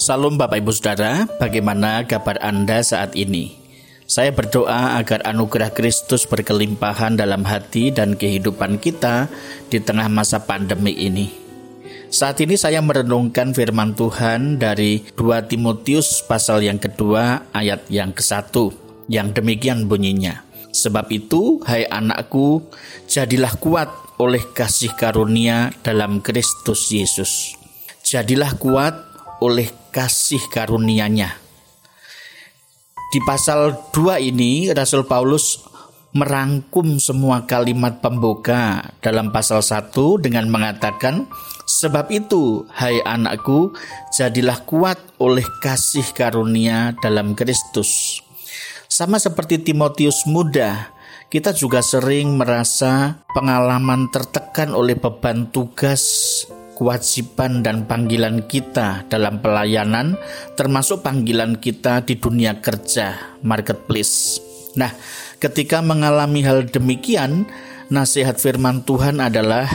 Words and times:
Salam 0.00 0.40
Bapak 0.40 0.64
Ibu 0.64 0.72
Saudara, 0.72 1.28
bagaimana 1.36 2.08
kabar 2.08 2.40
Anda 2.40 2.80
saat 2.80 3.12
ini? 3.20 3.52
Saya 4.08 4.32
berdoa 4.32 4.96
agar 4.96 5.20
anugerah 5.28 5.76
Kristus 5.76 6.24
berkelimpahan 6.24 7.20
dalam 7.20 7.44
hati 7.44 7.92
dan 7.92 8.16
kehidupan 8.16 8.80
kita 8.80 9.28
di 9.68 9.76
tengah 9.76 10.08
masa 10.08 10.40
pandemi 10.40 10.96
ini. 10.96 11.28
Saat 12.08 12.40
ini 12.40 12.56
saya 12.56 12.80
merenungkan 12.80 13.52
firman 13.52 13.92
Tuhan 13.92 14.56
dari 14.56 15.04
2 15.20 15.52
Timotius 15.52 16.24
pasal 16.24 16.64
yang 16.64 16.80
kedua 16.80 17.52
ayat 17.52 17.84
yang 17.92 18.16
ke-1 18.16 18.56
yang 19.12 19.36
demikian 19.36 19.84
bunyinya. 19.84 20.48
Sebab 20.72 21.12
itu, 21.12 21.60
hai 21.68 21.84
anakku, 21.84 22.64
jadilah 23.04 23.52
kuat 23.60 23.92
oleh 24.16 24.48
kasih 24.56 24.96
karunia 24.96 25.76
dalam 25.84 26.24
Kristus 26.24 26.88
Yesus. 26.88 27.52
Jadilah 28.00 28.56
kuat 28.56 29.10
oleh 29.40 29.79
kasih 29.90 30.40
karunia-Nya. 30.48 31.36
Di 33.10 33.18
pasal 33.26 33.90
2 33.90 34.22
ini 34.22 34.70
Rasul 34.70 35.02
Paulus 35.02 35.66
merangkum 36.10 36.98
semua 36.98 37.46
kalimat 37.46 38.02
pembuka 38.02 38.94
dalam 39.02 39.30
pasal 39.30 39.62
1 39.62 39.94
dengan 40.22 40.46
mengatakan 40.50 41.26
sebab 41.66 42.10
itu 42.10 42.66
hai 42.70 42.98
anakku 43.02 43.74
jadilah 44.14 44.62
kuat 44.66 44.98
oleh 45.22 45.46
kasih 45.62 46.06
karunia 46.14 46.94
dalam 46.98 47.38
Kristus. 47.38 48.22
Sama 48.90 49.22
seperti 49.22 49.62
Timotius 49.62 50.26
muda, 50.26 50.90
kita 51.30 51.54
juga 51.54 51.78
sering 51.78 52.34
merasa 52.34 53.22
pengalaman 53.30 54.10
tertekan 54.10 54.74
oleh 54.74 54.98
beban 54.98 55.46
tugas 55.54 56.02
kewajiban 56.80 57.60
dan 57.60 57.84
panggilan 57.84 58.48
kita 58.48 59.04
dalam 59.12 59.44
pelayanan, 59.44 60.16
termasuk 60.56 61.04
panggilan 61.04 61.60
kita 61.60 62.00
di 62.00 62.16
dunia 62.16 62.56
kerja, 62.64 63.36
marketplace. 63.44 64.40
Nah, 64.80 64.88
ketika 65.36 65.84
mengalami 65.84 66.40
hal 66.40 66.64
demikian, 66.72 67.44
nasihat 67.92 68.40
firman 68.40 68.80
Tuhan 68.88 69.20
adalah 69.20 69.68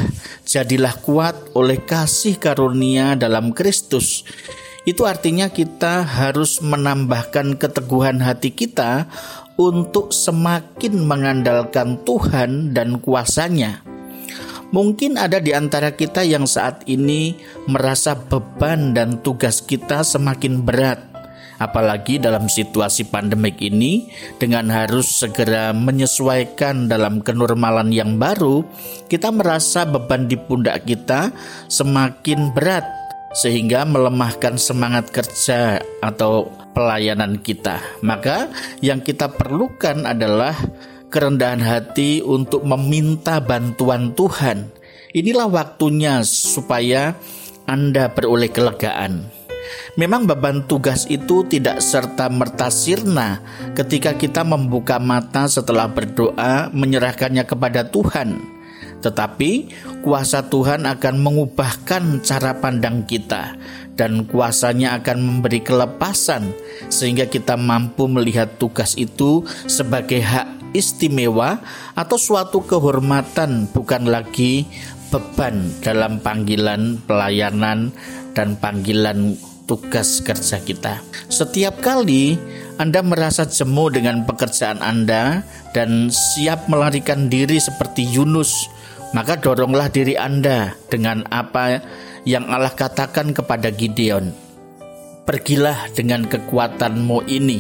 jadilah 0.50 0.98
kuat 1.06 1.54
oleh 1.54 1.78
kasih 1.86 2.42
karunia 2.42 3.14
dalam 3.14 3.54
Kristus. 3.54 4.26
Itu 4.90 5.06
artinya 5.06 5.54
kita 5.54 6.02
harus 6.02 6.58
menambahkan 6.58 7.62
keteguhan 7.62 8.18
hati 8.18 8.50
kita 8.50 9.06
untuk 9.62 10.10
semakin 10.10 11.06
mengandalkan 11.06 12.02
Tuhan 12.02 12.74
dan 12.74 12.98
kuasanya 12.98 13.85
Mungkin 14.76 15.16
ada 15.16 15.40
di 15.40 15.56
antara 15.56 15.96
kita 15.96 16.28
yang 16.28 16.44
saat 16.44 16.84
ini 16.84 17.40
merasa 17.64 18.12
beban 18.12 18.92
dan 18.92 19.24
tugas 19.24 19.64
kita 19.64 20.04
semakin 20.04 20.68
berat, 20.68 21.00
apalagi 21.64 22.20
dalam 22.20 22.52
situasi 22.52 23.08
pandemik 23.08 23.56
ini, 23.64 24.12
dengan 24.36 24.68
harus 24.68 25.08
segera 25.08 25.72
menyesuaikan 25.72 26.92
dalam 26.92 27.24
kenormalan 27.24 27.96
yang 27.96 28.20
baru, 28.20 28.68
kita 29.08 29.32
merasa 29.32 29.88
beban 29.88 30.28
di 30.28 30.36
pundak 30.36 30.84
kita 30.84 31.32
semakin 31.72 32.52
berat, 32.52 32.84
sehingga 33.32 33.88
melemahkan 33.88 34.60
semangat 34.60 35.08
kerja 35.08 35.80
atau 36.04 36.52
pelayanan 36.76 37.40
kita. 37.40 37.80
Maka, 38.04 38.52
yang 38.84 39.00
kita 39.00 39.32
perlukan 39.32 40.04
adalah 40.04 40.52
kerendahan 41.10 41.62
hati 41.62 42.22
untuk 42.26 42.66
meminta 42.66 43.40
bantuan 43.40 44.14
Tuhan. 44.14 44.72
Inilah 45.16 45.48
waktunya 45.48 46.22
supaya 46.28 47.16
Anda 47.64 48.12
beroleh 48.12 48.52
kelegaan. 48.52 49.32
Memang 49.96 50.28
beban 50.28 50.68
tugas 50.68 51.08
itu 51.08 51.48
tidak 51.48 51.80
serta-merta 51.80 52.68
sirna 52.68 53.42
ketika 53.74 54.14
kita 54.14 54.44
membuka 54.44 55.00
mata 55.00 55.48
setelah 55.48 55.88
berdoa 55.88 56.70
menyerahkannya 56.76 57.44
kepada 57.48 57.88
Tuhan. 57.88 58.38
Tetapi 59.00 59.52
kuasa 60.02 60.50
Tuhan 60.50 60.84
akan 60.90 61.16
mengubahkan 61.22 62.26
cara 62.26 62.58
pandang 62.58 63.06
kita 63.06 63.56
dan 63.96 64.28
kuasanya 64.28 65.00
akan 65.00 65.18
memberi 65.22 65.64
kelepasan 65.64 66.52
sehingga 66.92 67.30
kita 67.30 67.56
mampu 67.56 68.10
melihat 68.12 68.60
tugas 68.60 68.98
itu 69.00 69.48
sebagai 69.70 70.20
hak 70.20 70.65
istimewa 70.76 71.64
atau 71.96 72.20
suatu 72.20 72.68
kehormatan 72.68 73.72
bukan 73.72 74.12
lagi 74.12 74.68
beban 75.10 75.72
dalam 75.80 76.20
panggilan 76.20 77.00
pelayanan 77.08 77.96
dan 78.36 78.60
panggilan 78.60 79.40
tugas 79.66 80.22
kerja 80.22 80.62
kita. 80.62 81.02
Setiap 81.32 81.82
kali 81.82 82.38
Anda 82.76 83.02
merasa 83.02 83.48
jemu 83.48 83.88
dengan 83.96 84.28
pekerjaan 84.28 84.84
Anda 84.84 85.42
dan 85.72 86.12
siap 86.12 86.68
melarikan 86.68 87.32
diri 87.32 87.58
seperti 87.58 88.06
Yunus, 88.06 88.68
maka 89.16 89.40
doronglah 89.40 89.90
diri 89.90 90.20
Anda 90.20 90.76
dengan 90.92 91.26
apa 91.32 91.82
yang 92.28 92.52
Allah 92.52 92.74
katakan 92.74 93.32
kepada 93.32 93.72
Gideon. 93.72 94.34
Pergilah 95.26 95.90
dengan 95.98 96.30
kekuatanmu 96.30 97.26
ini. 97.26 97.60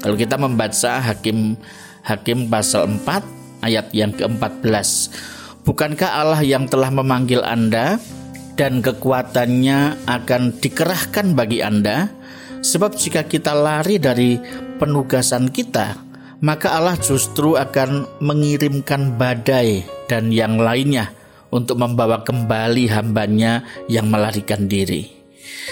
Kalau 0.00 0.16
kita 0.16 0.36
membaca 0.40 1.00
Hakim 1.00 1.56
Hakim 2.04 2.52
pasal 2.52 3.00
4 3.00 3.64
ayat 3.64 3.88
yang 3.96 4.12
ke-14. 4.12 5.08
Bukankah 5.64 6.20
Allah 6.20 6.44
yang 6.44 6.68
telah 6.68 6.92
memanggil 6.92 7.40
Anda 7.40 7.96
dan 8.60 8.84
kekuatannya 8.84 10.04
akan 10.04 10.42
dikerahkan 10.60 11.32
bagi 11.32 11.64
Anda? 11.64 12.12
Sebab 12.60 12.96
jika 13.00 13.24
kita 13.24 13.56
lari 13.56 13.96
dari 13.96 14.36
penugasan 14.76 15.48
kita, 15.48 15.96
maka 16.44 16.76
Allah 16.76 17.00
justru 17.00 17.56
akan 17.56 18.20
mengirimkan 18.20 19.16
badai 19.16 19.88
dan 20.04 20.28
yang 20.28 20.60
lainnya 20.60 21.08
untuk 21.48 21.80
membawa 21.80 22.20
kembali 22.20 22.84
hambanya 22.92 23.64
yang 23.88 24.12
melarikan 24.12 24.68
diri. 24.68 25.08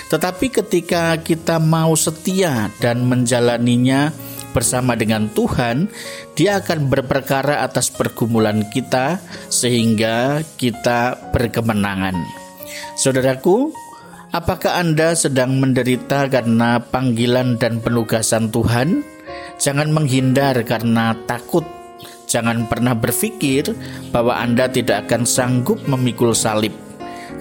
Tetapi 0.08 0.48
ketika 0.48 1.16
kita 1.20 1.60
mau 1.60 1.92
setia 1.96 2.72
dan 2.80 3.04
menjalaninya, 3.04 4.12
bersama 4.52 4.94
dengan 4.94 5.26
Tuhan, 5.32 5.88
Dia 6.38 6.60
akan 6.62 6.92
berperkara 6.92 7.64
atas 7.64 7.90
pergumulan 7.90 8.68
kita 8.70 9.18
sehingga 9.48 10.44
kita 10.60 11.32
berkemenangan. 11.32 12.14
Saudaraku, 12.96 13.72
apakah 14.30 14.78
Anda 14.78 15.16
sedang 15.16 15.58
menderita 15.58 16.28
karena 16.28 16.78
panggilan 16.80 17.58
dan 17.58 17.80
penugasan 17.80 18.52
Tuhan? 18.52 19.02
Jangan 19.58 19.90
menghindar 19.90 20.60
karena 20.64 21.16
takut. 21.24 21.64
Jangan 22.28 22.64
pernah 22.64 22.96
berpikir 22.96 23.76
bahwa 24.08 24.40
Anda 24.40 24.68
tidak 24.68 25.08
akan 25.08 25.28
sanggup 25.28 25.84
memikul 25.84 26.32
salib 26.32 26.72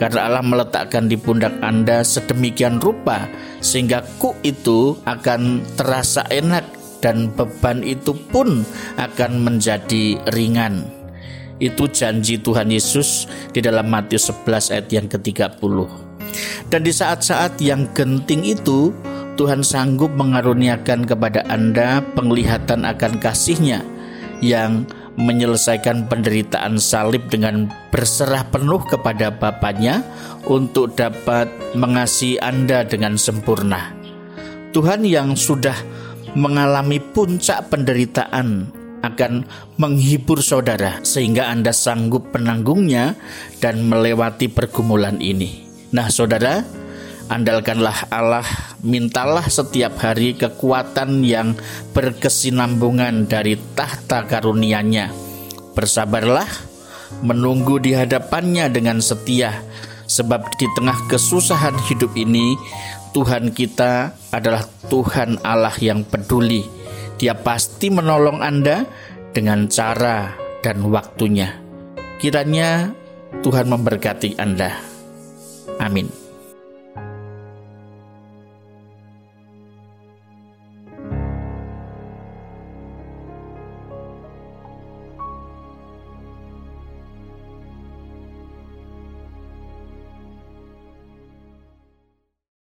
karena 0.02 0.26
Allah 0.26 0.42
meletakkan 0.42 1.06
di 1.06 1.14
pundak 1.14 1.54
Anda 1.62 2.02
sedemikian 2.02 2.82
rupa 2.82 3.30
sehingga 3.62 4.02
kuk 4.18 4.42
itu 4.42 4.98
akan 5.06 5.62
terasa 5.78 6.26
enak 6.26 6.81
dan 7.02 7.34
beban 7.34 7.82
itu 7.82 8.14
pun 8.30 8.64
akan 9.02 9.32
menjadi 9.42 10.22
ringan. 10.32 10.86
Itu 11.62 11.86
janji 11.90 12.42
Tuhan 12.42 12.74
Yesus 12.74 13.30
di 13.54 13.62
dalam 13.62 13.90
Matius 13.90 14.34
11 14.34 14.74
ayat 14.74 14.88
yang 14.90 15.06
ke-30. 15.06 15.78
Dan 16.72 16.82
di 16.82 16.94
saat-saat 16.94 17.60
yang 17.62 17.92
genting 17.94 18.42
itu, 18.48 18.90
Tuhan 19.38 19.62
sanggup 19.62 20.14
mengaruniakan 20.18 21.06
kepada 21.06 21.46
Anda 21.50 22.02
penglihatan 22.18 22.86
akan 22.86 23.22
kasihnya 23.22 23.86
yang 24.42 24.90
menyelesaikan 25.20 26.08
penderitaan 26.08 26.80
salib 26.80 27.28
dengan 27.28 27.70
berserah 27.92 28.48
penuh 28.48 28.82
kepada 28.88 29.30
Bapaknya 29.30 30.02
untuk 30.48 30.96
dapat 30.96 31.52
mengasihi 31.76 32.40
Anda 32.42 32.88
dengan 32.88 33.20
sempurna. 33.20 33.92
Tuhan 34.72 35.04
yang 35.04 35.36
sudah 35.36 35.76
mengalami 36.38 37.00
puncak 37.00 37.68
penderitaan 37.68 38.72
akan 39.02 39.44
menghibur 39.82 40.40
saudara 40.46 41.02
sehingga 41.02 41.50
Anda 41.50 41.74
sanggup 41.74 42.32
penanggungnya 42.32 43.18
dan 43.60 43.90
melewati 43.90 44.48
pergumulan 44.48 45.18
ini. 45.18 45.66
Nah, 45.92 46.08
saudara, 46.08 46.62
andalkanlah 47.28 48.08
Allah, 48.14 48.46
mintalah 48.86 49.44
setiap 49.50 49.98
hari 50.00 50.38
kekuatan 50.38 51.26
yang 51.26 51.58
berkesinambungan 51.92 53.28
dari 53.28 53.58
tahta 53.76 54.24
karunia-Nya. 54.30 55.12
Bersabarlah, 55.74 56.48
menunggu 57.26 57.82
di 57.82 57.98
hadapannya 57.98 58.70
dengan 58.72 59.04
setia, 59.04 59.66
sebab 60.08 60.44
di 60.60 60.68
tengah 60.76 61.08
kesusahan 61.08 61.76
hidup 61.88 62.12
ini 62.20 62.60
Tuhan 63.12 63.52
kita 63.52 64.16
adalah 64.32 64.64
Tuhan 64.88 65.44
Allah 65.44 65.76
yang 65.84 66.08
peduli. 66.08 66.64
Dia 67.20 67.36
pasti 67.36 67.92
menolong 67.92 68.40
Anda 68.40 68.88
dengan 69.36 69.68
cara 69.68 70.32
dan 70.64 70.80
waktunya. 70.88 71.60
Kiranya 72.24 72.96
Tuhan 73.44 73.68
memberkati 73.68 74.40
Anda. 74.40 74.80
Amin. 75.80 76.21